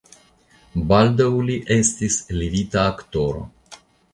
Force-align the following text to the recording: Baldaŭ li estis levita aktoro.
Baldaŭ 0.91 1.27
li 1.51 1.59
estis 1.77 2.17
levita 2.41 2.89
aktoro. 2.95 3.45